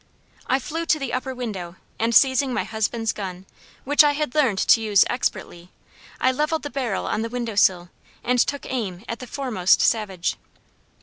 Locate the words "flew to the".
0.57-1.13